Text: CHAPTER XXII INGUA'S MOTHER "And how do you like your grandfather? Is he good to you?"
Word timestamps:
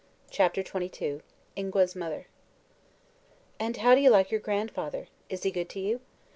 CHAPTER 0.31 0.63
XXII 0.63 1.21
INGUA'S 1.55 1.95
MOTHER 1.95 2.25
"And 3.59 3.77
how 3.77 3.93
do 3.93 4.01
you 4.01 4.09
like 4.09 4.31
your 4.31 4.39
grandfather? 4.41 5.09
Is 5.29 5.43
he 5.43 5.51
good 5.51 5.69
to 5.69 5.79
you?" 5.79 6.01